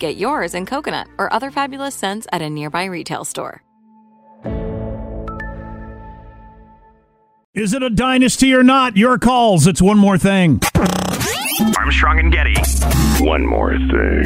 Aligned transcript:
Get 0.00 0.16
yours 0.16 0.54
in 0.54 0.64
coconut 0.64 1.08
or 1.18 1.30
other 1.30 1.50
fabulous 1.50 1.94
scents 1.94 2.26
at 2.32 2.40
a 2.40 2.48
nearby 2.48 2.86
retail 2.86 3.24
store. 3.24 3.62
Is 7.52 7.74
it 7.74 7.82
a 7.82 7.90
dynasty 7.90 8.54
or 8.54 8.62
not? 8.62 8.96
Your 8.96 9.18
calls. 9.18 9.66
It's 9.66 9.82
one 9.82 9.98
more 9.98 10.16
thing. 10.16 10.60
Armstrong 11.76 12.18
and 12.18 12.32
Getty. 12.32 12.54
One 13.22 13.44
more 13.44 13.76
thing. 13.76 14.22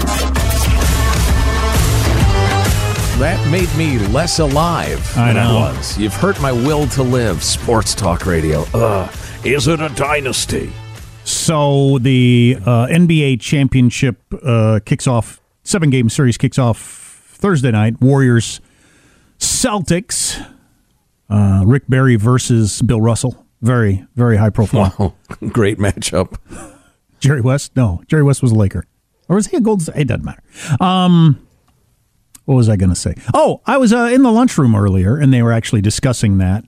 That 3.18 3.44
made 3.50 3.74
me 3.76 3.98
less 4.08 4.38
alive 4.38 5.00
I 5.16 5.32
than 5.32 5.36
know. 5.42 5.58
I 5.58 5.72
was. 5.76 5.98
You've 5.98 6.14
hurt 6.14 6.40
my 6.40 6.52
will 6.52 6.86
to 6.88 7.02
live. 7.02 7.42
Sports 7.42 7.96
talk 7.96 8.26
radio. 8.26 8.64
Ugh. 8.74 9.12
Is 9.44 9.66
it 9.66 9.80
a 9.80 9.88
dynasty? 9.88 10.72
So 11.24 11.98
the 11.98 12.58
uh, 12.64 12.86
NBA 12.86 13.40
championship 13.40 14.20
uh, 14.44 14.78
kicks 14.84 15.08
off. 15.08 15.40
Seven 15.64 15.90
game 15.90 16.08
series 16.08 16.36
kicks 16.36 16.58
off 16.58 16.78
Thursday 16.78 17.70
night. 17.70 18.00
Warriors, 18.00 18.60
Celtics. 19.38 20.40
Uh, 21.28 21.62
Rick 21.66 21.84
Barry 21.88 22.16
versus 22.16 22.82
Bill 22.82 23.00
Russell. 23.00 23.44
Very 23.62 24.06
very 24.14 24.36
high 24.36 24.50
profile. 24.50 24.94
Wow. 24.98 25.14
Great 25.48 25.78
matchup. 25.78 26.38
Jerry 27.18 27.40
West? 27.40 27.74
No, 27.74 28.02
Jerry 28.06 28.22
West 28.22 28.42
was 28.42 28.52
a 28.52 28.54
Laker. 28.54 28.84
Or 29.28 29.36
was 29.36 29.46
he 29.46 29.56
a 29.56 29.60
Golden 29.60 29.84
State? 29.84 29.96
It 29.96 30.08
doesn't 30.08 30.24
matter. 30.24 30.42
Um, 30.80 31.44
what 32.44 32.56
was 32.56 32.68
I 32.68 32.76
going 32.76 32.90
to 32.90 32.96
say? 32.96 33.14
Oh, 33.32 33.62
I 33.64 33.78
was 33.78 33.92
uh, 33.92 34.10
in 34.12 34.22
the 34.22 34.30
lunchroom 34.30 34.74
earlier, 34.74 35.16
and 35.16 35.32
they 35.32 35.42
were 35.42 35.52
actually 35.52 35.80
discussing 35.80 36.36
that. 36.38 36.64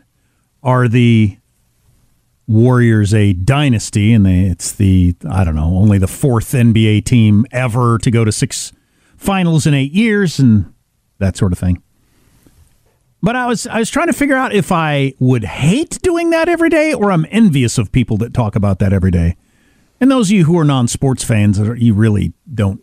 Are 0.63 0.89
the 0.89 1.37
Warriors 2.49 3.13
a 3.13 3.35
dynasty? 3.35 4.15
And 4.15 4.25
they, 4.25 4.45
it's 4.45 4.73
the 4.73 5.15
I 5.29 5.45
don't 5.45 5.55
know, 5.55 5.77
only 5.77 5.99
the 5.99 6.07
fourth 6.07 6.53
NBA 6.53 7.05
team 7.05 7.45
ever 7.53 7.99
to 7.99 8.11
go 8.11 8.25
to 8.25 8.33
six 8.33 8.73
finals 9.17 9.67
in 9.67 9.75
eight 9.75 9.93
years, 9.93 10.39
and 10.39 10.73
that 11.19 11.37
sort 11.37 11.53
of 11.53 11.59
thing. 11.59 11.83
But 13.23 13.35
I 13.35 13.47
was 13.47 13.67
I 13.67 13.79
was 13.79 13.91
trying 13.91 14.07
to 14.07 14.13
figure 14.13 14.37
out 14.37 14.55
if 14.55 14.71
I 14.71 15.15
would 15.19 15.45
hate 15.45 15.99
doing 16.03 16.31
that 16.31 16.49
every 16.49 16.69
day, 16.69 16.93
or 16.93 17.11
I'm 17.11 17.27
envious 17.31 17.79
of 17.79 17.91
people 17.91 18.17
that 18.19 18.33
talk 18.33 18.55
about 18.55 18.79
that 18.79 18.93
every 18.93 19.11
day. 19.11 19.37
And 20.01 20.11
those 20.11 20.29
of 20.29 20.37
you 20.37 20.45
who 20.45 20.59
are 20.59 20.65
non-sports 20.65 21.25
fans, 21.25 21.59
you 21.59 21.95
really 21.95 22.35
don't 22.53 22.81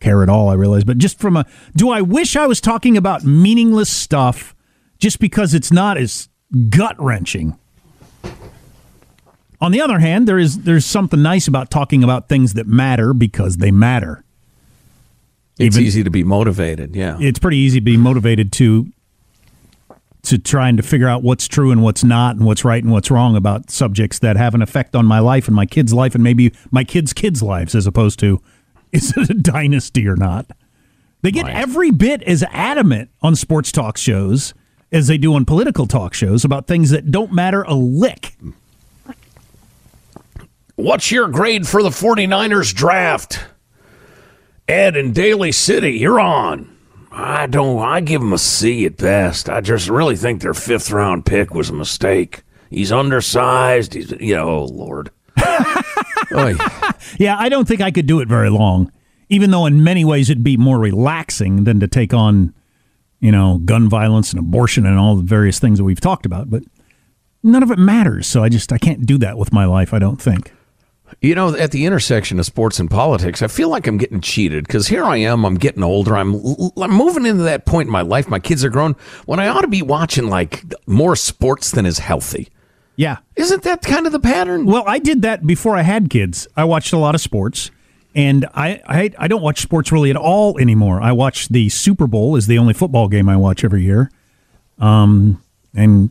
care 0.00 0.22
at 0.22 0.28
all. 0.28 0.48
I 0.48 0.54
realize, 0.54 0.84
but 0.84 0.98
just 0.98 1.18
from 1.18 1.36
a, 1.36 1.46
do 1.76 1.90
I 1.90 2.02
wish 2.02 2.36
I 2.36 2.46
was 2.46 2.60
talking 2.60 2.96
about 2.96 3.24
meaningless 3.24 3.88
stuff 3.88 4.54
just 4.98 5.20
because 5.20 5.54
it's 5.54 5.72
not 5.72 5.96
as 5.96 6.28
gut 6.68 7.00
wrenching? 7.00 7.56
On 9.60 9.72
the 9.72 9.80
other 9.80 10.00
hand, 10.00 10.28
there 10.28 10.38
is 10.38 10.64
there's 10.64 10.84
something 10.84 11.22
nice 11.22 11.48
about 11.48 11.70
talking 11.70 12.04
about 12.04 12.28
things 12.28 12.52
that 12.54 12.66
matter 12.66 13.14
because 13.14 13.56
they 13.56 13.70
matter. 13.70 14.24
It's 15.58 15.76
Even- 15.76 15.86
easy 15.86 16.04
to 16.04 16.10
be 16.10 16.22
motivated. 16.24 16.94
Yeah. 16.94 17.16
It's 17.20 17.38
pretty 17.38 17.56
easy 17.58 17.80
to 17.80 17.84
be 17.84 17.96
motivated 17.96 18.52
to 18.52 18.92
to 20.24 20.38
trying 20.38 20.76
to 20.76 20.82
figure 20.82 21.08
out 21.08 21.22
what's 21.22 21.46
true 21.46 21.70
and 21.70 21.84
what's 21.84 22.02
not 22.02 22.34
and 22.34 22.44
what's 22.44 22.64
right 22.64 22.82
and 22.82 22.92
what's 22.92 23.12
wrong 23.12 23.36
about 23.36 23.70
subjects 23.70 24.18
that 24.18 24.36
have 24.36 24.56
an 24.56 24.62
effect 24.62 24.96
on 24.96 25.06
my 25.06 25.20
life 25.20 25.46
and 25.46 25.54
my 25.54 25.64
kids' 25.64 25.92
life 25.94 26.16
and 26.16 26.24
maybe 26.24 26.52
my 26.72 26.82
kids' 26.82 27.12
kids' 27.12 27.44
lives 27.44 27.76
as 27.76 27.86
opposed 27.86 28.18
to 28.18 28.42
is 28.92 29.16
it 29.16 29.30
a 29.30 29.34
dynasty 29.34 30.06
or 30.08 30.16
not? 30.16 30.46
They 31.22 31.30
get 31.30 31.48
every 31.48 31.90
bit 31.90 32.22
as 32.24 32.44
adamant 32.50 33.10
on 33.22 33.34
sports 33.36 33.72
talk 33.72 33.96
shows 33.96 34.52
as 34.92 35.06
they 35.06 35.18
do 35.18 35.34
on 35.34 35.44
political 35.44 35.86
talk 35.86 36.14
shows 36.14 36.44
about 36.44 36.66
things 36.66 36.90
that 36.90 37.10
don't 37.10 37.32
matter 37.32 37.62
a 37.62 37.74
lick. 37.74 38.36
What's 40.76 41.10
your 41.10 41.28
grade 41.28 41.66
for 41.66 41.82
the 41.82 41.88
49ers 41.88 42.74
draft? 42.74 43.44
Ed 44.68 44.96
in 44.96 45.12
Daly 45.12 45.52
City, 45.52 45.92
you're 45.92 46.20
on. 46.20 46.76
I 47.12 47.46
don't, 47.46 47.80
I 47.80 48.00
give 48.00 48.20
him 48.20 48.32
a 48.32 48.38
C 48.38 48.84
at 48.84 48.96
best. 48.96 49.48
I 49.48 49.60
just 49.60 49.88
really 49.88 50.16
think 50.16 50.42
their 50.42 50.54
fifth 50.54 50.90
round 50.90 51.24
pick 51.24 51.54
was 51.54 51.70
a 51.70 51.74
mistake. 51.74 52.42
He's 52.68 52.92
undersized. 52.92 53.94
He's, 53.94 54.10
you 54.20 54.34
know, 54.34 54.48
oh, 54.48 54.64
Lord. 54.64 55.10
Oy. 56.34 56.54
Yeah, 57.18 57.36
I 57.38 57.48
don't 57.48 57.66
think 57.66 57.80
I 57.80 57.90
could 57.90 58.06
do 58.06 58.20
it 58.20 58.28
very 58.28 58.50
long, 58.50 58.90
even 59.28 59.50
though 59.50 59.66
in 59.66 59.84
many 59.84 60.04
ways 60.04 60.28
it'd 60.28 60.42
be 60.42 60.56
more 60.56 60.78
relaxing 60.78 61.64
than 61.64 61.78
to 61.80 61.86
take 61.86 62.12
on, 62.12 62.52
you 63.20 63.30
know, 63.30 63.58
gun 63.64 63.88
violence 63.88 64.32
and 64.32 64.40
abortion 64.40 64.84
and 64.84 64.98
all 64.98 65.16
the 65.16 65.22
various 65.22 65.58
things 65.60 65.78
that 65.78 65.84
we've 65.84 66.00
talked 66.00 66.26
about. 66.26 66.50
But 66.50 66.64
none 67.42 67.62
of 67.62 67.70
it 67.70 67.78
matters. 67.78 68.26
So 68.26 68.42
I 68.42 68.48
just, 68.48 68.72
I 68.72 68.78
can't 68.78 69.06
do 69.06 69.16
that 69.18 69.38
with 69.38 69.52
my 69.52 69.64
life, 69.64 69.94
I 69.94 70.00
don't 70.00 70.20
think. 70.20 70.52
You 71.20 71.34
know, 71.34 71.54
at 71.54 71.70
the 71.70 71.86
intersection 71.86 72.38
of 72.38 72.46
sports 72.46 72.78
and 72.80 72.90
politics, 72.90 73.40
I 73.42 73.46
feel 73.46 73.68
like 73.68 73.86
I'm 73.86 73.96
getting 73.96 74.20
cheated 74.20 74.66
because 74.66 74.88
here 74.88 75.04
I 75.04 75.16
am. 75.18 75.44
I'm 75.44 75.54
getting 75.54 75.82
older. 75.82 76.16
I'm 76.16 76.34
I'm 76.76 76.90
moving 76.92 77.26
into 77.26 77.44
that 77.44 77.64
point 77.64 77.86
in 77.86 77.92
my 77.92 78.02
life. 78.02 78.28
My 78.28 78.38
kids 78.38 78.64
are 78.64 78.70
grown. 78.70 78.94
When 79.24 79.38
I 79.38 79.48
ought 79.48 79.62
to 79.62 79.68
be 79.68 79.82
watching 79.82 80.28
like 80.28 80.64
more 80.86 81.16
sports 81.16 81.70
than 81.70 81.86
is 81.86 82.00
healthy. 82.00 82.48
Yeah. 82.96 83.18
Isn't 83.36 83.62
that 83.62 83.82
kind 83.82 84.06
of 84.06 84.12
the 84.12 84.20
pattern? 84.20 84.66
Well, 84.66 84.84
I 84.86 84.98
did 84.98 85.22
that 85.22 85.46
before 85.46 85.76
I 85.76 85.82
had 85.82 86.10
kids. 86.10 86.48
I 86.56 86.64
watched 86.64 86.92
a 86.92 86.98
lot 86.98 87.14
of 87.14 87.20
sports, 87.20 87.70
and 88.14 88.46
I, 88.54 88.80
I 88.86 89.10
I 89.18 89.28
don't 89.28 89.42
watch 89.42 89.60
sports 89.60 89.92
really 89.92 90.10
at 90.10 90.16
all 90.16 90.58
anymore. 90.58 91.00
I 91.00 91.12
watch 91.12 91.48
the 91.48 91.68
Super 91.68 92.06
Bowl 92.06 92.36
is 92.36 92.46
the 92.46 92.58
only 92.58 92.74
football 92.74 93.08
game 93.08 93.28
I 93.28 93.36
watch 93.36 93.64
every 93.64 93.84
year, 93.84 94.10
um, 94.78 95.42
and 95.74 96.10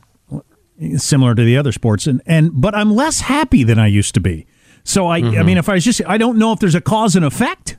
similar 0.98 1.34
to 1.36 1.44
the 1.44 1.58
other 1.58 1.72
sports, 1.72 2.06
and 2.08 2.22
and 2.26 2.52
but 2.54 2.76
I'm 2.76 2.94
less 2.96 3.22
happy 3.22 3.64
than 3.64 3.80
I 3.80 3.88
used 3.88 4.14
to 4.14 4.20
be. 4.20 4.46
So 4.86 5.08
I 5.08 5.18
I 5.18 5.44
mean, 5.44 5.58
if 5.58 5.68
I 5.68 5.74
was 5.74 5.84
just 5.84 6.02
I 6.08 6.18
don't 6.18 6.38
know 6.38 6.54
if 6.54 6.60
there's 6.60 6.76
a 6.76 6.80
cause 6.82 7.16
and 7.18 7.26
effect 7.26 7.78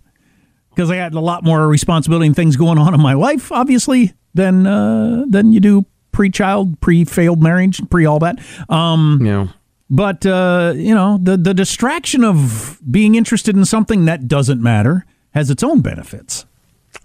because 0.71 0.91
I 0.91 0.97
had 0.97 1.15
a 1.15 1.21
lot 1.21 1.43
more 1.45 1.67
responsibility 1.69 2.27
and 2.27 2.37
things 2.37 2.57
going 2.57 2.77
on 2.79 2.93
in 2.93 3.01
my 3.01 3.15
life, 3.15 3.51
obviously, 3.51 4.13
than 4.35 4.67
uh, 4.67 5.25
than 5.29 5.53
you 5.53 5.61
do 5.61 5.87
pre-child, 6.13 6.81
pre-failed 6.81 7.43
marriage, 7.43 7.81
pre 7.91 8.05
all 8.07 8.19
that. 8.19 8.39
Um, 8.69 9.21
Yeah. 9.25 9.47
but 9.89 10.27
uh, 10.27 10.73
you 10.77 10.95
know, 10.95 11.19
the 11.23 11.37
the 11.37 11.55
distraction 11.55 12.25
of 12.25 12.79
being 12.91 13.15
interested 13.15 13.57
in 13.57 13.65
something 13.65 14.05
that 14.07 14.27
doesn't 14.29 14.61
matter 14.63 15.07
has 15.31 15.49
its 15.51 15.63
own 15.63 15.81
benefits. 15.83 16.45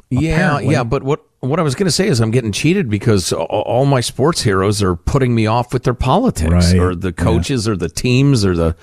Yeah, 0.10 0.34
Apparently. 0.34 0.74
yeah, 0.74 0.84
but 0.84 1.04
what 1.04 1.22
what 1.42 1.60
I 1.60 1.64
was 1.64 1.76
going 1.76 1.86
to 1.88 1.92
say 1.92 2.08
is 2.08 2.20
I'm 2.20 2.32
getting 2.32 2.52
cheated 2.52 2.90
because 2.90 3.32
all 3.34 3.86
my 3.86 4.02
sports 4.02 4.42
heroes 4.42 4.82
are 4.84 4.96
putting 4.96 5.34
me 5.36 5.46
off 5.48 5.74
with 5.74 5.84
their 5.84 5.94
politics 5.94 6.52
Right, 6.74 6.80
or 6.80 6.96
the 6.96 7.14
coaches 7.14 7.68
or 7.68 7.76
the 7.78 7.88
teams 7.90 8.44
or 8.46 8.56
the 8.56 8.76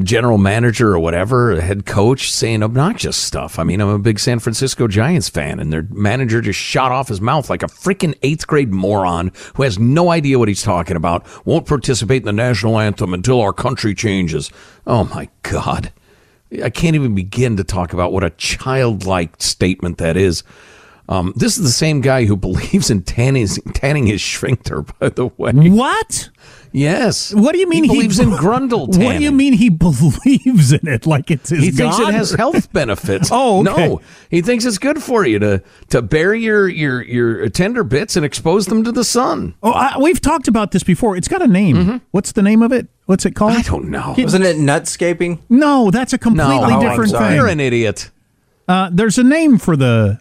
general 0.00 0.38
manager 0.38 0.92
or 0.92 0.98
whatever, 0.98 1.60
head 1.60 1.86
coach 1.86 2.32
saying 2.32 2.62
obnoxious 2.62 3.16
stuff. 3.16 3.58
I 3.58 3.64
mean, 3.64 3.80
I'm 3.80 3.88
a 3.88 3.98
big 3.98 4.18
San 4.18 4.40
Francisco 4.40 4.88
Giants 4.88 5.28
fan 5.28 5.60
and 5.60 5.72
their 5.72 5.86
manager 5.90 6.40
just 6.40 6.58
shot 6.58 6.90
off 6.90 7.08
his 7.08 7.20
mouth 7.20 7.48
like 7.48 7.62
a 7.62 7.66
freaking 7.66 8.18
8th 8.20 8.46
grade 8.46 8.72
moron 8.72 9.30
who 9.54 9.62
has 9.62 9.78
no 9.78 10.10
idea 10.10 10.38
what 10.38 10.48
he's 10.48 10.62
talking 10.62 10.96
about. 10.96 11.24
Won't 11.46 11.66
participate 11.66 12.22
in 12.22 12.26
the 12.26 12.32
national 12.32 12.78
anthem 12.78 13.14
until 13.14 13.40
our 13.40 13.52
country 13.52 13.94
changes. 13.94 14.50
Oh 14.86 15.04
my 15.04 15.28
god. 15.42 15.92
I 16.62 16.70
can't 16.70 16.94
even 16.94 17.14
begin 17.14 17.56
to 17.56 17.64
talk 17.64 17.92
about 17.92 18.12
what 18.12 18.24
a 18.24 18.30
childlike 18.30 19.40
statement 19.40 19.98
that 19.98 20.16
is. 20.16 20.42
Um, 21.08 21.32
this 21.36 21.58
is 21.58 21.64
the 21.64 21.70
same 21.70 22.00
guy 22.00 22.24
who 22.24 22.36
believes 22.48 22.90
in 22.90 23.02
tanning, 23.02 23.46
tanning 23.74 24.06
his 24.06 24.20
shrinkter, 24.20 24.90
by 24.98 25.08
the 25.10 25.26
way. 25.36 25.52
What? 25.52 26.30
Yes. 26.72 27.32
What 27.32 27.52
do 27.52 27.58
you 27.58 27.68
mean 27.68 27.84
he 27.84 27.90
believes 27.90 28.18
in 28.18 28.30
grundle 28.30 28.90
tanning? 28.90 29.06
What 29.06 29.18
do 29.18 29.22
you 29.22 29.30
mean 29.30 29.52
he 29.52 29.68
believes 29.68 30.72
in 30.72 30.88
it? 30.88 31.06
Like 31.06 31.30
it's 31.30 31.50
his 31.50 31.62
He 31.62 31.70
thinks 31.70 31.98
God? 31.98 32.08
it 32.08 32.14
has 32.16 32.32
health 32.32 32.72
benefits. 32.72 33.28
Oh, 33.30 33.60
okay. 33.60 33.88
no, 33.90 34.00
he 34.28 34.42
thinks 34.42 34.64
it's 34.64 34.78
good 34.78 35.00
for 35.00 35.24
you 35.24 35.38
to 35.38 35.62
to 35.90 36.02
bury 36.02 36.40
your 36.42 36.66
your 36.68 37.00
your 37.02 37.48
tender 37.48 37.84
bits 37.84 38.16
and 38.16 38.24
expose 38.26 38.66
them 38.66 38.82
to 38.82 38.90
the 38.90 39.04
sun. 39.04 39.54
Oh, 39.62 39.70
I, 39.70 39.98
we've 39.98 40.20
talked 40.20 40.48
about 40.48 40.72
this 40.72 40.82
before. 40.82 41.16
It's 41.16 41.28
got 41.28 41.42
a 41.42 41.46
name. 41.46 42.00
What's 42.10 42.32
the 42.32 42.42
name 42.42 42.60
of 42.60 42.72
it? 42.72 42.88
What's 43.06 43.24
it 43.24 43.36
called? 43.36 43.52
Mm-hmm. 43.52 43.60
I 43.60 43.62
don't 43.70 43.90
know. 43.90 44.14
It- 44.18 44.24
Wasn't 44.24 44.44
it 44.44 44.56
nutscaping? 44.56 45.40
no, 45.48 45.92
that's 45.92 46.12
a 46.12 46.18
completely 46.18 46.56
No, 46.56 46.62
Oh, 46.62 46.64
I'm 46.64 46.80
different 46.80 47.10
sorry. 47.10 47.34
You're 47.36 47.46
an 47.46 47.60
idiot. 47.60 48.10
Uh, 48.66 48.90
there's 48.92 49.18
a 49.18 49.22
name 49.24 49.58
for 49.58 49.76
the. 49.76 50.18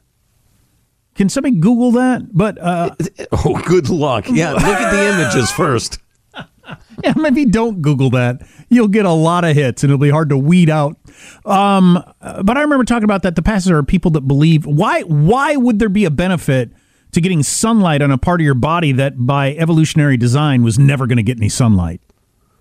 Can 1.15 1.29
somebody 1.29 1.55
Google 1.55 1.91
that? 1.91 2.35
But 2.35 2.57
uh, 2.59 2.95
Oh, 3.31 3.61
good 3.65 3.89
luck. 3.89 4.25
Yeah, 4.29 4.53
look 4.53 4.63
at 4.63 4.91
the 4.91 5.13
images 5.13 5.51
first. 5.51 5.99
yeah, 7.03 7.13
maybe 7.15 7.45
don't 7.45 7.81
Google 7.81 8.09
that. 8.11 8.41
You'll 8.69 8.87
get 8.87 9.05
a 9.05 9.11
lot 9.11 9.45
of 9.45 9.55
hits, 9.55 9.83
and 9.83 9.91
it'll 9.91 10.01
be 10.01 10.09
hard 10.09 10.29
to 10.29 10.37
weed 10.37 10.69
out. 10.69 10.97
Um, 11.45 12.03
but 12.19 12.57
I 12.57 12.61
remember 12.61 12.85
talking 12.85 13.03
about 13.03 13.21
that. 13.23 13.35
The 13.35 13.43
passes 13.43 13.69
are 13.71 13.83
people 13.83 14.11
that 14.11 14.21
believe. 14.21 14.65
Why? 14.65 15.01
Why 15.01 15.55
would 15.55 15.79
there 15.79 15.89
be 15.89 16.05
a 16.05 16.11
benefit 16.11 16.71
to 17.11 17.21
getting 17.21 17.43
sunlight 17.43 18.01
on 18.01 18.09
a 18.09 18.17
part 18.17 18.41
of 18.41 18.45
your 18.45 18.55
body 18.55 18.91
that, 18.93 19.13
by 19.25 19.53
evolutionary 19.55 20.17
design, 20.17 20.63
was 20.63 20.79
never 20.79 21.05
going 21.05 21.17
to 21.17 21.23
get 21.23 21.37
any 21.37 21.49
sunlight? 21.49 22.01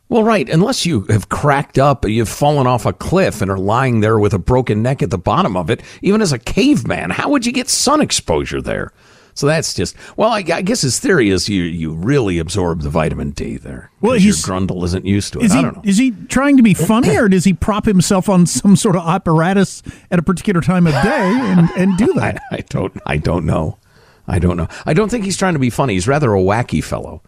Well, 0.09 0.25
right. 0.25 0.49
Unless 0.49 0.85
you 0.85 1.03
have 1.09 1.29
cracked 1.31 1.79
up, 1.79 2.05
you've 2.07 2.29
fallen 2.29 2.67
off 2.67 2.85
a 2.85 2.93
cliff 2.93 3.41
and 3.41 3.51
are 3.51 3.57
lying 3.59 4.01
there 4.01 4.19
with 4.19 4.35
a 4.35 4.39
broken 4.39 4.83
neck 4.83 5.03
at 5.03 5.09
the 5.11 5.17
bottom 5.19 5.57
of 5.57 5.71
it, 5.71 5.83
even 6.03 6.21
as 6.21 6.33
a 6.33 6.39
caveman, 6.39 7.11
how 7.11 7.31
would 7.31 7.47
you 7.47 7.53
get 7.53 7.69
sun 7.71 8.01
exposure 8.03 8.61
there? 8.61 8.93
So 9.35 9.47
that's 9.47 9.73
just 9.73 9.97
well. 10.19 10.29
I, 10.29 10.45
I 10.53 10.61
guess 10.61 10.83
his 10.83 10.99
theory 10.99 11.31
is 11.31 11.49
you 11.49 11.63
you 11.63 11.95
really 11.95 12.39
absorb 12.39 12.83
the 12.83 12.91
vitamin 12.91 13.31
D 13.31 13.57
there. 13.57 13.91
Well, 14.03 14.15
your 14.17 14.35
grundle 14.35 14.85
isn't 14.85 15.07
used 15.07 15.33
to 15.33 15.39
it. 15.41 15.47
Is 15.47 15.53
I 15.53 15.57
he 15.57 15.63
don't 15.63 15.77
know. 15.77 15.83
is 15.87 15.97
he 15.97 16.11
trying 16.29 16.59
to 16.59 16.63
be 16.63 16.75
funny, 16.75 17.17
or 17.17 17.31
does 17.31 17.45
he 17.45 17.55
prop 17.55 17.87
himself 17.87 18.29
on 18.29 18.45
some 18.45 18.77
sort 18.77 18.95
of 18.95 19.09
apparatus 19.09 19.83
at 20.11 20.19
a 20.19 20.23
particular 20.23 20.61
time 20.61 20.87
of 20.87 20.93
day 21.03 21.33
and, 21.33 21.71
and 21.79 21.97
do 21.97 22.13
I, 22.21 22.33
that? 22.33 22.43
I 22.51 22.59
don't. 22.69 22.93
I 23.07 23.17
don't 23.17 23.47
know. 23.47 23.79
I 24.29 24.39
don't 24.39 24.59
know. 24.59 24.69
I 24.85 24.93
don't 24.93 25.09
think 25.11 25.25
he's 25.25 25.39
trying 25.39 25.55
to 25.55 25.59
be 25.59 25.71
funny. 25.71 25.95
He's 25.95 26.07
rather 26.07 26.35
a 26.35 26.39
wacky 26.39 26.85
fellow. 26.85 27.23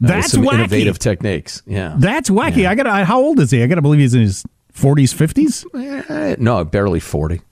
That's 0.00 0.32
some 0.32 0.42
wacky. 0.44 0.54
innovative 0.54 0.98
techniques. 0.98 1.62
Yeah. 1.66 1.94
That's 1.98 2.30
wacky. 2.30 2.66
I 2.66 2.74
got. 2.74 2.84
to 2.84 3.04
How 3.04 3.20
old 3.20 3.38
is 3.40 3.50
he? 3.50 3.62
I 3.62 3.66
got 3.66 3.74
to 3.74 3.82
believe 3.82 4.00
he's 4.00 4.14
in 4.14 4.22
his 4.22 4.44
forties, 4.72 5.12
fifties. 5.12 5.64
Eh, 5.74 6.36
no, 6.38 6.64
barely 6.64 7.00
forty. 7.00 7.42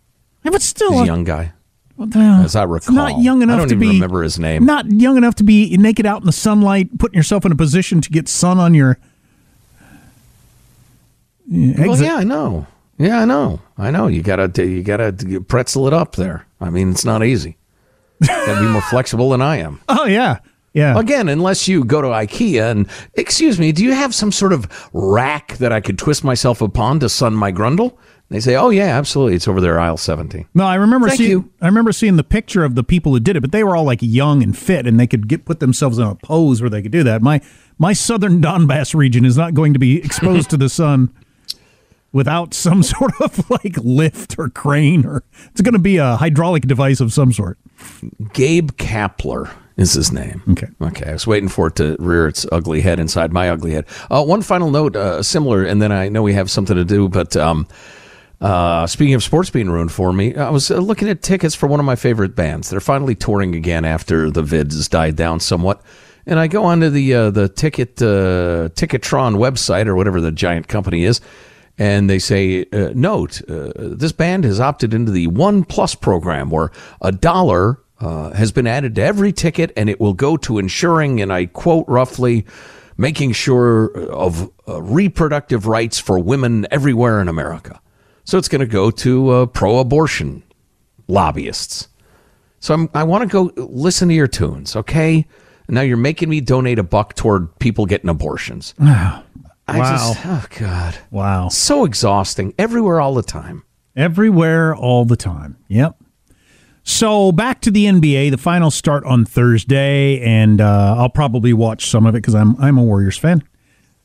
But 0.43 0.63
still, 0.63 0.93
He's 0.93 1.03
a 1.03 1.07
young 1.07 1.25
guy. 1.25 1.53
Well, 1.99 2.09
uh, 2.15 2.43
As 2.45 2.57
I 2.57 2.63
recall. 2.63 2.95
not 2.95 3.19
young 3.21 3.41
I 3.41 3.45
enough 3.45 3.59
don't 3.59 3.69
to 3.69 3.75
even 3.75 3.89
be. 3.89 3.95
remember 3.95 4.23
his 4.23 4.39
name. 4.39 4.65
Not 4.65 4.91
young 4.91 5.17
enough 5.19 5.35
to 5.37 5.45
be 5.45 5.77
naked 5.77 6.07
out 6.07 6.21
in 6.23 6.27
the 6.27 6.33
sunlight, 6.33 6.97
putting 6.99 7.17
yourself 7.17 7.45
in 7.45 7.53
a 7.53 7.57
position 7.57 8.01
to 8.01 8.09
get 8.09 8.29
sun 8.29 8.59
on 8.59 8.73
your. 8.73 8.99
Yeah, 11.47 11.87
Well, 11.87 12.01
yeah, 12.03 12.17
I 12.17 12.25
know. 12.25 12.67
Yeah, 12.99 13.21
I 13.21 13.25
know. 13.25 13.61
I 13.77 13.91
know. 13.91 14.07
You 14.07 14.23
gotta 14.23 14.51
you 14.67 14.83
gotta 14.83 15.13
pretzel 15.49 15.87
it 15.87 15.93
up 15.93 16.17
there. 16.17 16.47
I 16.61 16.71
mean, 16.71 16.91
it's 16.91 17.05
not 17.05 17.23
easy. 17.25 17.57
gotta 18.25 18.61
be 18.61 18.67
more 18.69 18.83
flexible 18.83 19.31
than 19.31 19.41
I 19.43 19.57
am. 19.59 19.81
Oh 19.89 20.05
yeah, 20.07 20.39
yeah. 20.79 20.99
Again, 20.99 21.29
unless 21.29 21.67
you 21.67 21.85
go 21.85 22.01
to 22.01 22.09
IKEA 22.09 22.71
and 22.71 22.89
excuse 23.15 23.59
me, 23.59 23.73
do 23.73 23.83
you 23.85 23.93
have 23.93 24.15
some 24.15 24.33
sort 24.33 24.53
of 24.53 24.89
rack 24.93 25.57
that 25.59 25.73
I 25.73 25.81
could 25.81 25.99
twist 25.99 26.23
myself 26.25 26.63
upon 26.63 27.01
to 27.01 27.09
sun 27.09 27.35
my 27.35 27.53
grundle? 27.53 27.97
They 28.31 28.41
say, 28.41 28.57
"Oh 28.57 28.69
yeah, 28.69 28.99
absolutely. 28.99 29.37
It's 29.37 29.49
over 29.49 29.61
there, 29.61 29.81
aisle 29.81 29.97
17." 29.97 30.47
No, 30.55 30.65
I 30.65 30.75
remember 30.75 31.09
Thank 31.09 31.19
seeing. 31.19 31.31
you. 31.31 31.51
I 31.63 31.67
remember 31.67 31.93
seeing 31.93 32.17
the 32.17 32.25
picture 32.25 32.63
of 32.63 32.75
the 32.75 32.85
people 32.85 33.13
who 33.13 33.21
did 33.21 33.37
it, 33.37 33.41
but 33.41 33.53
they 33.53 33.65
were 33.65 33.75
all 33.75 33.85
like 33.85 34.01
young 34.03 34.43
and 34.43 34.57
fit, 34.57 34.87
and 34.87 35.01
they 35.01 35.07
could 35.07 35.29
get 35.29 35.47
put 35.47 35.61
themselves 35.61 35.99
in 35.99 36.07
a 36.07 36.15
pose 36.15 36.61
where 36.61 36.69
they 36.69 36.83
could 36.83 36.93
do 36.93 37.03
that. 37.05 37.23
My 37.23 37.41
my 37.79 37.95
southern 37.95 38.41
Donbass 38.43 38.95
region 38.95 39.25
is 39.25 39.37
not 39.37 39.55
going 39.55 39.73
to 39.73 39.79
be 39.79 39.97
exposed 40.05 40.51
to 40.51 40.59
the 40.59 40.69
sun 40.69 41.11
without 42.13 42.53
some 42.53 42.83
sort 42.95 43.13
of 43.21 43.49
like 43.51 43.77
lift 43.79 44.39
or 44.39 44.51
crane, 44.51 45.07
or 45.07 45.25
it's 45.51 45.63
going 45.63 45.73
to 45.73 45.79
be 45.79 45.97
a 45.97 46.17
hydraulic 46.17 46.67
device 46.67 47.01
of 47.01 47.15
some 47.15 47.33
sort. 47.33 47.59
Gabe 48.35 48.73
Kapler 48.73 49.51
is 49.79 49.95
his 49.95 50.13
name. 50.13 50.43
Okay. 50.51 50.67
Okay. 50.83 51.09
I 51.09 51.13
was 51.13 51.27
waiting 51.27 51.49
for 51.49 51.69
it 51.69 51.77
to 51.77 51.97
rear 52.01 52.27
its 52.27 52.45
ugly 52.53 52.81
head 52.81 52.99
inside 53.01 53.33
my 53.33 53.49
ugly 53.49 53.73
head. 53.73 53.87
Uh, 54.11 54.25
one 54.25 54.43
final 54.43 54.71
note, 54.71 54.97
uh, 54.97 55.23
similar, 55.23 55.65
and 55.65 55.81
then 55.81 55.93
I 55.93 56.09
know 56.09 56.23
we 56.23 56.35
have 56.35 56.51
something 56.51 56.77
to 56.77 56.85
do, 56.85 57.09
but 57.09 57.37
um, 57.37 57.67
uh, 58.41 58.87
speaking 58.89 59.15
of 59.15 59.23
sports 59.23 59.51
being 59.51 59.71
ruined 59.71 59.93
for 59.93 60.13
me, 60.13 60.35
I 60.35 60.51
was 60.51 60.71
uh, 60.71 60.79
looking 60.79 61.09
at 61.09 61.23
tickets 61.23 61.55
for 61.55 61.69
one 61.69 61.81
of 61.81 61.87
my 61.87 61.97
favorite 61.97 62.35
bands. 62.35 62.69
They're 62.71 62.81
finally 62.81 63.15
touring 63.15 63.55
again 63.55 63.85
after 63.85 64.31
the 64.31 64.43
vids 64.43 64.89
died 64.91 65.17
down 65.17 65.41
somewhat. 65.41 65.81
And 66.27 66.39
I 66.39 66.49
go 66.49 66.65
onto 66.65 66.91
the 66.91 67.15
uh, 67.15 67.31
the 67.31 67.49
ticket 67.49 68.03
uh, 68.03 68.69
Ticketron 68.75 69.37
website 69.37 69.87
or 69.87 69.97
whatever 69.97 70.21
the 70.21 70.31
giant 70.31 70.69
company 70.69 71.05
is, 71.05 71.23
and 71.79 72.11
they 72.11 72.19
say, 72.19 72.67
uh, 72.71 72.91
"Note: 72.95 73.41
uh, 73.49 73.73
This 73.77 74.13
band 74.13 74.45
has 74.45 74.61
opted 74.61 74.93
into 74.93 75.11
the 75.11 75.29
One 75.29 75.65
Plus 75.65 75.95
program, 75.95 76.51
where 76.51 76.71
a 77.01 77.13
dollar 77.13 77.81
uh, 78.01 78.31
has 78.33 78.53
been 78.53 78.67
added 78.67 78.95
to 78.97 79.03
every 79.03 79.33
ticket, 79.33 79.73
and 79.77 79.89
it 79.91 80.01
will 80.01 80.15
go 80.15 80.37
to 80.39 80.59
ensuring, 80.59 81.21
and 81.21 81.33
I 81.33 81.47
quote 81.47 81.85
roughly, 81.89 82.45
making 82.97 83.33
sure 83.33 83.87
of 84.11 84.51
uh, 84.69 84.83
reproductive 84.83 85.67
rights 85.67 85.99
for 85.99 86.19
women 86.19 86.67
everywhere 86.71 87.21
in 87.21 87.29
America. 87.29 87.81
So 88.25 88.39
it's 88.39 88.49
going 88.49 88.61
to 88.61 88.67
go 88.67 88.91
to 88.91 89.31
uh, 89.31 89.47
pro-abortion 89.47 90.43
lobbyists. 91.07 91.89
So 92.61 92.75
I'm, 92.75 92.91
I 92.95 93.05
want 93.05 93.23
to 93.23 93.29
go 93.29 93.53
listen 93.57 94.09
to 94.09 94.15
your 94.15 94.27
tunes, 94.27 94.75
okay? 94.77 95.27
Now 95.69 95.83
you're 95.83 95.97
making 95.97 96.29
me 96.29 96.41
donate 96.41 96.79
a 96.79 96.83
buck 96.83 97.15
toward 97.15 97.57
people 97.59 97.87
getting 97.87 98.11
abortions. 98.11 98.75
I 98.81 99.23
Wow. 99.79 99.91
just, 99.91 100.27
oh 100.27 100.47
God, 100.59 100.99
Wow. 101.11 101.49
so 101.51 101.85
exhausting 101.85 102.55
everywhere 102.59 103.01
all 103.01 103.15
the 103.15 103.23
time. 103.23 103.65
Everywhere, 103.95 104.75
all 104.75 105.05
the 105.05 105.17
time. 105.17 105.57
Yep. 105.69 105.97
So 106.89 107.33
back 107.33 107.61
to 107.61 107.71
the 107.71 107.85
NBA. 107.85 108.31
The 108.31 108.39
finals 108.39 108.75
start 108.75 109.05
on 109.05 109.27
Thursday, 109.27 110.21
and 110.23 110.59
uh, 110.59 110.97
I'll 110.97 111.11
probably 111.11 111.53
watch 111.53 111.87
some 111.91 112.07
of 112.07 112.15
it 112.15 112.23
because 112.23 112.35
I'm 112.35 112.57
I'm 112.57 112.79
a 112.79 112.83
Warriors 112.83 113.19
fan 113.19 113.45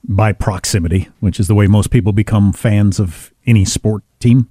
by 0.04 0.34
proximity, 0.34 1.08
which 1.22 1.40
is 1.40 1.48
the 1.48 1.56
way 1.56 1.66
most 1.68 1.92
people 1.92 2.12
become 2.12 2.52
fans 2.52 3.00
of 3.00 3.34
any 3.46 3.64
sport 3.64 4.04
team. 4.20 4.50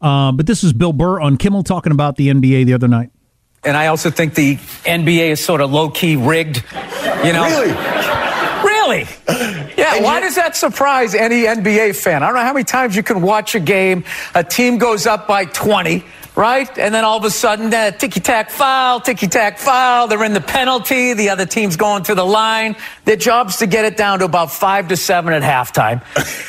Uh, 0.00 0.30
but 0.30 0.46
this 0.46 0.62
is 0.62 0.72
Bill 0.72 0.92
Burr 0.92 1.20
on 1.20 1.36
Kimmel 1.36 1.64
talking 1.64 1.90
about 1.90 2.14
the 2.14 2.28
NBA 2.28 2.66
the 2.66 2.72
other 2.72 2.86
night. 2.86 3.10
And 3.64 3.76
I 3.76 3.88
also 3.88 4.10
think 4.10 4.36
the 4.36 4.56
NBA 4.84 5.30
is 5.30 5.44
sort 5.44 5.60
of 5.60 5.72
low 5.72 5.90
key 5.90 6.14
rigged. 6.14 6.62
You 7.24 7.32
know? 7.32 7.44
Really? 7.44 7.72
Really? 8.62 9.08
Yeah, 9.76 10.00
why 10.02 10.20
does 10.20 10.36
that 10.36 10.54
surprise 10.54 11.16
any 11.16 11.44
NBA 11.44 11.96
fan? 11.96 12.22
I 12.22 12.26
don't 12.26 12.36
know 12.36 12.42
how 12.42 12.52
many 12.52 12.64
times 12.64 12.94
you 12.94 13.02
can 13.02 13.22
watch 13.22 13.56
a 13.56 13.60
game, 13.60 14.04
a 14.34 14.44
team 14.44 14.78
goes 14.78 15.06
up 15.06 15.26
by 15.26 15.46
20, 15.46 16.04
right? 16.34 16.78
And 16.78 16.94
then 16.94 17.04
all 17.04 17.18
of 17.18 17.24
a 17.24 17.30
sudden, 17.30 17.72
uh, 17.72 17.90
ticky 17.90 18.20
tack 18.20 18.50
foul, 18.50 19.00
ticky 19.00 19.28
tack 19.28 19.58
foul, 19.58 20.08
they're 20.08 20.24
in 20.24 20.32
the 20.32 20.40
penalty, 20.40 21.12
the 21.12 21.28
other 21.28 21.46
team's 21.46 21.76
going 21.76 22.04
to 22.04 22.14
the 22.14 22.24
line. 22.24 22.76
Their 23.04 23.16
job's 23.16 23.56
to 23.58 23.66
get 23.66 23.84
it 23.84 23.96
down 23.96 24.20
to 24.20 24.24
about 24.24 24.50
five 24.50 24.88
to 24.88 24.96
seven 24.96 25.32
at 25.34 25.42
halftime. 25.42 26.02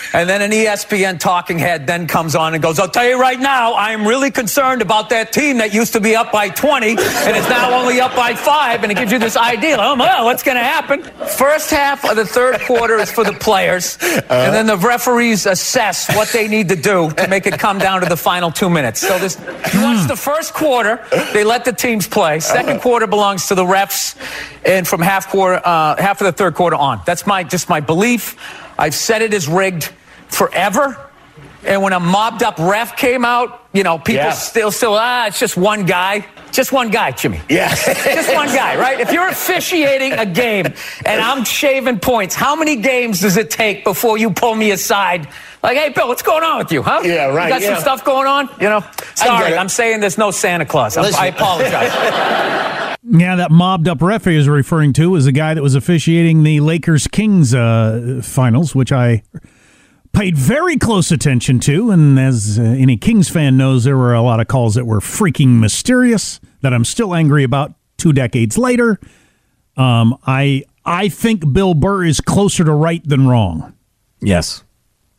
and 0.14 0.30
then 0.30 0.42
an 0.42 0.52
ESPN 0.52 1.20
talking 1.20 1.60
head 1.60 1.88
then 1.88 2.08
comes 2.08 2.36
on 2.36 2.54
and 2.54 2.64
goes, 2.64 2.80
I'll 2.80 2.90
tell 2.90 3.08
you 3.08 3.20
right 3.20 3.40
now, 3.40 3.76
I'm 3.76 4.08
really 4.08 4.32
concerned 4.32 4.82
about 4.82 5.10
that 5.10 5.34
team 5.34 5.58
that 5.58 5.74
used 5.74 5.94
to 5.94 6.00
be 6.00 6.16
up 6.16 6.32
by 6.32 6.50
20 6.50 6.90
and 6.90 6.98
is 6.98 7.50
now 7.50 7.80
only 7.80 8.00
up 8.00 8.16
by 8.16 8.36
five. 8.36 8.84
And 8.84 8.92
it 8.92 8.96
gives 8.96 9.12
you 9.12 9.20
this 9.20 9.36
idea, 9.36 9.78
oh, 9.80 9.96
well, 9.96 10.26
what's 10.26 10.44
going 10.44 10.58
to 10.58 10.64
happen? 10.64 11.04
First 11.38 11.72
half 11.72 12.06
of 12.06 12.16
the 12.16 12.26
third 12.26 12.62
quarter 12.62 12.98
is 12.98 13.12
for 13.12 13.24
the 13.24 13.34
players. 13.34 13.98
and 14.02 14.54
then 14.54 14.66
the 14.66 14.78
referees 14.78 15.46
assess 15.46 16.14
what 16.16 16.30
they 16.30 16.48
need 16.48 16.70
to 16.70 16.76
do 16.76 17.12
to 17.12 17.28
make 17.28 17.46
it 17.46 17.60
come 17.60 17.80
down 17.80 18.02
to 18.02 18.08
the 18.08 18.18
final 18.18 18.52
two 18.52 18.70
minutes. 18.70 19.02
So 19.02 19.20
there's 19.20 19.38
You 19.74 19.82
watch 19.82 20.08
the 20.08 20.16
first 20.16 20.54
quarter, 20.54 21.04
they 21.34 21.44
let 21.44 21.66
the 21.66 21.74
teams 21.74 22.08
play. 22.08 22.40
Second 22.40 22.82
quarter 22.82 23.08
belongs 23.08 23.48
to 23.48 23.56
the 23.56 23.64
refs, 23.64 24.16
and 24.66 24.88
from 24.88 25.02
half 25.02 25.30
quarter, 25.30 25.62
uh, 25.66 25.96
half 26.02 26.22
of 26.22 26.26
the 26.26 26.32
third 26.32 26.54
quarter 26.54 26.76
on. 26.76 27.02
That's 27.06 27.26
my 27.26 27.44
just 27.44 27.70
my 27.70 27.80
belief. 27.80 28.36
I've 28.78 28.94
said 28.96 29.22
it 29.22 29.34
is 29.34 29.48
rigged 29.48 29.92
forever. 30.28 31.10
And 31.66 31.82
when 31.82 31.94
a 31.94 32.00
mobbed 32.00 32.44
up 32.44 32.58
ref 32.60 32.98
came 32.98 33.24
out, 33.26 33.62
you 33.74 33.84
know, 33.84 33.98
people 33.98 34.16
Yeah. 34.26 34.32
still, 34.32 34.72
still, 34.72 34.96
ah, 35.00 35.28
it's 35.28 35.40
just 35.40 35.56
one 35.58 35.86
guy. 35.86 36.26
Just 36.52 36.72
one 36.72 36.90
guy, 36.92 37.12
Jimmy. 37.12 37.42
Yeah. 37.50 37.74
just 37.76 38.34
one 38.34 38.48
guy, 38.48 38.76
right? 38.78 39.00
If 39.00 39.12
you're 39.12 39.28
officiating 39.28 40.14
a 40.14 40.26
game 40.26 40.68
and 41.06 41.22
I'm 41.22 41.44
shaving 41.46 42.00
points, 42.00 42.36
how 42.36 42.56
many 42.56 42.76
games 42.76 43.22
does 43.22 43.38
it 43.38 43.50
take 43.50 43.84
before 43.84 44.18
you 44.18 44.30
pull 44.30 44.54
me 44.54 44.70
aside? 44.72 45.28
Like, 45.64 45.78
hey, 45.78 45.90
Bill, 45.90 46.08
what's 46.10 46.22
going 46.22 46.44
on 46.44 46.60
with 46.60 46.72
you, 46.72 46.84
huh? 46.84 47.02
Yeah, 47.04 47.28
right, 47.28 47.46
You 47.48 47.54
got 47.54 47.62
yeah. 47.62 47.74
some 47.74 47.82
stuff 47.82 48.06
going 48.06 48.28
on? 48.28 48.50
You 48.62 48.70
know? 48.70 48.84
Sorry. 49.16 49.56
I'm 49.56 49.70
saying 49.70 50.02
there's 50.02 50.18
no 50.18 50.30
Santa 50.30 50.66
Claus. 50.66 50.96
I'm, 50.98 51.06
I 51.16 51.28
apologize. 51.28 52.90
Yeah, 53.06 53.36
that 53.36 53.52
mobbed 53.52 53.90
up 53.90 54.02
ref 54.02 54.24
he 54.24 54.38
was 54.38 54.48
referring 54.48 54.94
to 54.94 55.10
was 55.12 55.26
the 55.26 55.34
guy 55.34 55.54
that 55.54 55.62
was 55.62 55.76
officiating 55.76 56.44
the 56.44 56.62
Lakers 56.62 57.06
Kings 57.06 57.54
uh, 57.54 58.22
finals, 58.24 58.74
which 58.74 58.94
I 58.94 59.24
paid 60.14 60.38
very 60.38 60.78
close 60.78 61.12
attention 61.12 61.60
to. 61.62 61.92
And 61.92 62.20
as 62.20 62.58
uh, 62.60 62.64
any 62.64 62.98
Kings 62.98 63.30
fan 63.30 63.58
knows, 63.58 63.84
there 63.84 63.98
were 63.98 64.14
a 64.14 64.22
lot 64.22 64.40
of 64.40 64.48
calls 64.48 64.76
that 64.76 64.86
were 64.86 65.00
freaking 65.00 65.60
mysterious 65.60 66.40
that 66.62 66.74
I'm 66.74 66.86
still 66.86 67.14
angry 67.14 67.44
about 67.44 67.74
two 67.98 68.14
decades 68.14 68.58
later. 68.58 69.00
Um, 69.76 70.18
I 70.26 70.64
I 70.86 71.10
think 71.10 71.52
Bill 71.52 71.74
Burr 71.74 72.06
is 72.06 72.22
closer 72.22 72.64
to 72.64 72.72
right 72.72 73.02
than 73.08 73.28
wrong. 73.28 73.74
Yes. 74.22 74.64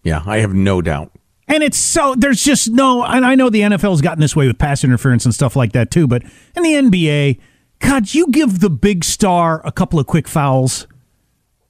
Yeah, 0.02 0.22
I 0.26 0.38
have 0.38 0.54
no 0.54 0.80
doubt. 0.80 1.10
And 1.48 1.62
it's 1.62 1.78
so 1.78 2.14
there's 2.16 2.42
just 2.42 2.70
no 2.70 3.04
and 3.04 3.26
I 3.26 3.34
know 3.34 3.50
the 3.50 3.60
NFL's 3.60 4.00
gotten 4.00 4.20
this 4.20 4.36
way 4.36 4.46
with 4.46 4.58
pass 4.58 4.84
interference 4.84 5.24
and 5.24 5.34
stuff 5.34 5.56
like 5.56 5.72
that 5.72 5.90
too, 5.90 6.06
but 6.06 6.22
in 6.56 6.62
the 6.62 6.72
NBA, 6.72 7.40
God, 7.80 8.14
you 8.14 8.28
give 8.28 8.60
the 8.60 8.70
big 8.70 9.04
star 9.04 9.60
a 9.64 9.72
couple 9.72 9.98
of 9.98 10.06
quick 10.06 10.28
fouls, 10.28 10.86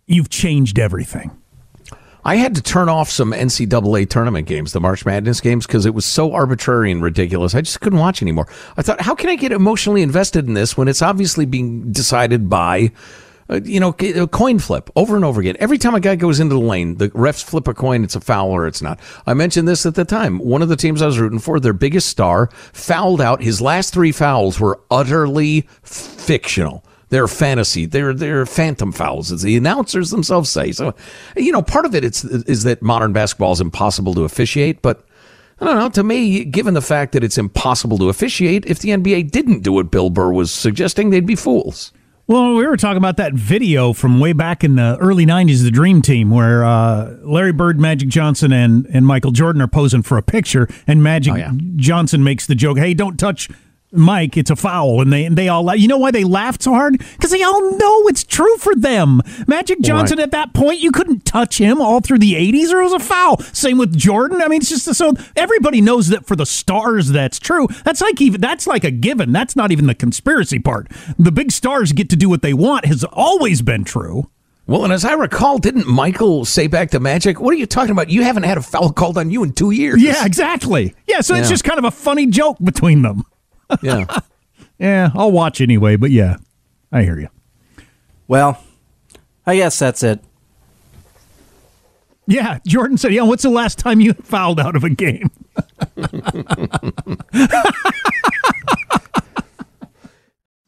you've 0.07 0.31
changed 0.31 0.79
everything. 0.79 1.31
I 2.27 2.37
had 2.37 2.55
to 2.55 2.63
turn 2.63 2.89
off 2.89 3.11
some 3.11 3.33
NCAA 3.33 4.09
tournament 4.09 4.49
games, 4.49 4.73
the 4.73 4.81
March 4.81 5.05
Madness 5.05 5.43
games, 5.43 5.67
because 5.67 5.85
it 5.85 5.95
was 5.95 6.07
so 6.07 6.33
arbitrary 6.33 6.91
and 6.91 7.03
ridiculous. 7.03 7.55
I 7.55 7.61
just 7.61 7.83
couldn't 7.83 7.99
watch 7.99 8.23
anymore. 8.23 8.49
I 8.79 8.83
thought, 8.83 9.03
how 9.03 9.15
can 9.15 9.29
I 9.29 9.37
get 9.37 9.53
emotionally 9.53 10.01
invested 10.01 10.47
in 10.47 10.55
this 10.55 10.77
when 10.77 10.89
it's 10.89 11.03
obviously 11.03 11.45
being 11.45 11.93
decided 11.93 12.49
by, 12.49 12.93
uh, 13.51 13.61
you 13.63 13.79
know, 13.79 13.95
a 14.01 14.27
coin 14.27 14.59
flip 14.59 14.89
over 14.97 15.17
and 15.17 15.25
over 15.25 15.39
again? 15.39 15.59
Every 15.61 15.77
time 15.77 15.95
a 15.95 16.01
guy 16.01 16.17
goes 16.17 16.41
into 16.41 16.55
the 16.55 16.61
lane, 16.63 16.97
the 16.97 17.11
refs 17.11 17.45
flip 17.45 17.69
a 17.69 17.75
coin, 17.75 18.05
it's 18.05 18.17
a 18.17 18.21
foul 18.21 18.53
or 18.53 18.67
it's 18.67 18.81
not. 18.81 18.99
I 19.27 19.35
mentioned 19.35 19.69
this 19.69 19.85
at 19.85 19.95
the 19.95 20.07
time. 20.07 20.39
One 20.39 20.63
of 20.63 20.71
the 20.71 20.77
teams 20.77 21.03
I 21.03 21.07
was 21.07 21.19
rooting 21.19 21.41
for, 21.41 21.61
their 21.61 21.75
biggest 21.75 22.09
star, 22.09 22.49
fouled 22.73 23.21
out. 23.21 23.43
His 23.43 23.61
last 23.61 23.93
three 23.93 24.13
fouls 24.13 24.59
were 24.59 24.81
utterly 24.91 25.69
fictional. 25.83 26.85
They're 27.15 27.29
fantasy. 27.29 27.87
They're 27.87 28.13
they're 28.13 28.45
phantom 28.45 28.91
fouls, 28.91 29.31
as 29.31 29.43
the 29.43 29.57
announcers 29.57 30.11
themselves 30.11 30.51
say. 30.51 30.73
So, 30.73 30.97
you 31.37 31.53
know, 31.53 31.63
part 31.63 31.87
of 31.87 31.95
it 31.95 32.05
it's, 32.05 32.25
is 32.25 32.65
that 32.65 32.83
modern 32.83 33.13
basketball 33.13 33.53
is 33.53 33.61
impossible 33.61 34.15
to 34.15 34.25
officiate. 34.25 34.83
But 34.83 35.07
I 35.61 35.65
don't 35.65 35.79
know. 35.79 35.89
To 35.91 36.03
me, 36.03 36.45
given 36.45 36.75
the 36.75 36.83
fact 36.83 37.13
that 37.13 37.23
it's 37.23 37.39
impossible 37.39 37.99
to 37.99 38.09
officiate, 38.09 38.67
if 38.67 38.81
the 38.81 38.89
NBA 38.89 39.31
didn't 39.31 39.61
do 39.61 39.71
what 39.73 39.93
Bill 39.93 40.11
Burr 40.11 40.33
was 40.33 40.51
suggesting, 40.51 41.11
they'd 41.11 41.25
be 41.25 41.37
fools. 41.37 41.93
Well, 42.27 42.57
we 42.57 42.67
were 42.67 42.77
talking 42.77 42.97
about 42.97 43.19
that 43.19 43.33
video 43.35 43.93
from 43.93 44.19
way 44.19 44.33
back 44.33 44.65
in 44.65 44.75
the 44.75 44.97
early 45.01 45.25
90s, 45.25 45.63
the 45.63 45.71
Dream 45.71 46.03
Team, 46.03 46.31
where 46.31 46.65
uh, 46.65 47.15
Larry 47.23 47.53
Bird, 47.53 47.79
Magic 47.79 48.09
Johnson, 48.09 48.53
and, 48.53 48.87
and 48.87 49.07
Michael 49.07 49.31
Jordan 49.31 49.63
are 49.63 49.69
posing 49.69 50.03
for 50.03 50.19
a 50.19 50.23
picture, 50.23 50.67
and 50.89 51.01
Magic 51.01 51.35
Oh, 51.35 51.37
yeah. 51.37 51.53
Johnson 51.77 52.25
makes 52.25 52.47
the 52.49 52.57
joke, 52.57 52.79
hey, 52.79 52.93
don't 52.93 53.19
touch 53.21 53.51
Mike, 53.95 54.37
it's 54.37 54.51
a 54.51 54.57
foul. 54.57 55.01
And 55.01 55.13
they, 55.13 55.25
and 55.25 55.37
they 55.37 55.49
all, 55.49 55.75
you 55.75 55.89
know 55.89 55.99
why 55.99 56.11
they 56.11 56.25
laughed 56.25 56.63
so 56.63 56.73
hard? 56.73 56.99
Because 56.99 57.31
they 57.31 57.43
all 57.43 57.77
know 57.77 58.07
it's 58.09 58.25
true 58.25 58.57
for 58.59 58.75
them. 58.75 59.21
Magic 59.47 59.81
Johnson, 59.81 60.19
Right. 60.19 60.25
at 60.25 60.31
that 60.33 60.53
point, 60.55 60.81
you 60.81 60.91
couldn't 60.93 61.25
touch 61.25 61.59
him 61.59 61.81
all 61.81 62.01
through 62.01 62.19
the 62.19 62.35
80s, 62.35 62.73
or 62.73 62.81
it 62.81 62.85
was 62.85 62.93
a 62.93 62.99
foul. 62.99 63.39
Same 63.53 63.79
with 63.79 63.97
Jordan. 63.97 64.43
I 64.43 64.49
mean, 64.49 64.61
it's 64.61 64.69
just 64.71 64.93
so 64.95 65.15
everybody 65.37 65.81
knows 65.81 66.09
that 66.09 66.27
for 66.27 66.37
the 66.37 66.47
stars, 66.47 67.09
that's 67.11 67.39
true. 67.39 67.69
That's 67.85 68.01
like 68.01 68.21
even 68.21 68.41
that's 68.41 68.67
like 68.67 68.85
a 68.85 68.91
given. 68.91 69.33
That's 69.33 69.57
not 69.57 69.73
even 69.73 69.87
the 69.87 69.95
conspiracy 69.95 70.59
part. 70.59 70.89
The 71.19 71.33
big 71.33 71.53
stars 71.53 71.93
get 71.93 72.11
to 72.11 72.17
do 72.17 72.29
what 72.29 72.43
they 72.43 72.53
want 72.55 72.85
has 72.87 73.05
always 73.05 73.63
been 73.63 73.85
true. 73.85 74.29
Well, 74.67 74.83
and 74.85 74.93
as 74.95 75.05
I 75.05 75.13
recall, 75.13 75.59
didn't 75.59 75.87
Michael 75.87 76.47
say 76.47 76.69
back 76.69 76.91
to 76.93 77.01
Magic, 77.01 77.39
"What 77.39 77.51
are 77.53 77.57
you 77.59 77.67
talking 77.67 77.91
about? 77.91 78.09
You 78.09 78.23
haven't 78.23 78.45
had 78.45 78.57
a 78.57 78.63
foul 78.63 78.93
called 78.93 79.19
on 79.19 79.31
you 79.31 79.43
in 79.45 79.53
two 79.53 79.73
years." 79.73 80.03
Yeah, 80.03 80.25
exactly. 80.25 80.95
Yeah, 81.07 81.21
so 81.21 81.35
it's 81.35 81.51
just 81.51 81.65
kind 81.65 81.79
of 81.79 81.85
a 81.85 81.91
funny 81.91 82.27
joke 82.27 82.57
between 82.65 83.03
them. 83.03 83.25
Yeah. 83.83 84.07
Yeah, 84.77 85.11
I'll 85.15 85.31
watch 85.31 85.61
anyway, 85.61 85.95
but 85.95 86.11
yeah, 86.11 86.37
I 86.91 87.05
hear 87.05 87.19
you. 87.19 87.29
Well, 88.27 88.63
I 89.47 89.57
guess 89.57 89.79
that's 89.79 90.03
it. 90.03 90.19
Yeah, 92.27 92.59
Jordan 92.67 92.99
said, 92.99 93.15
"Yeah, 93.15 93.23
what's 93.23 93.45
the 93.45 93.51
last 93.51 93.79
time 93.79 94.01
you 94.01 94.15
fouled 94.25 94.59
out 94.59 94.75
of 94.75 94.83
a 94.83 94.91
game?" 94.91 95.31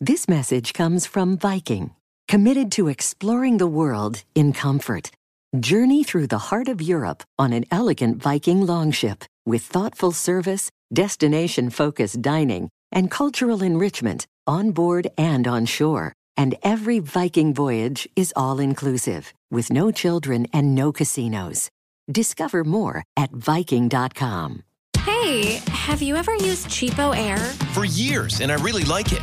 This 0.00 0.28
message 0.28 0.72
comes 0.72 1.06
from 1.06 1.36
Viking, 1.36 1.90
committed 2.28 2.70
to 2.72 2.88
exploring 2.88 3.58
the 3.58 3.66
world 3.66 4.22
in 4.34 4.52
comfort. 4.52 5.10
Journey 5.58 6.04
through 6.04 6.26
the 6.26 6.38
heart 6.38 6.68
of 6.68 6.82
Europe 6.82 7.22
on 7.38 7.52
an 7.52 7.64
elegant 7.70 8.22
Viking 8.22 8.66
longship 8.66 9.24
with 9.46 9.62
thoughtful 9.62 10.12
service, 10.12 10.70
destination 10.92 11.70
focused 11.70 12.20
dining, 12.22 12.68
and 12.92 13.10
cultural 13.10 13.62
enrichment 13.62 14.26
on 14.46 14.72
board 14.72 15.08
and 15.16 15.48
on 15.48 15.66
shore. 15.66 16.12
And 16.36 16.54
every 16.62 17.00
Viking 17.00 17.52
voyage 17.52 18.08
is 18.14 18.32
all 18.36 18.60
inclusive, 18.60 19.32
with 19.50 19.72
no 19.72 19.90
children 19.90 20.46
and 20.52 20.74
no 20.74 20.92
casinos. 20.92 21.70
Discover 22.10 22.64
more 22.64 23.02
at 23.16 23.30
Viking.com. 23.32 24.62
Hey, 25.00 25.60
have 25.70 26.02
you 26.02 26.16
ever 26.16 26.34
used 26.36 26.68
Cheapo 26.68 27.16
Air? 27.16 27.38
For 27.72 27.84
years, 27.84 28.40
and 28.40 28.52
I 28.52 28.56
really 28.56 28.84
like 28.84 29.12
it. 29.12 29.22